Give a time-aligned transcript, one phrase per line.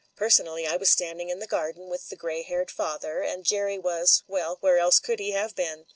[0.15, 3.77] Per sonally, I was standing in the garden with the grey haired father; and Jerry
[3.77, 5.85] was— ^well, where else could he have been?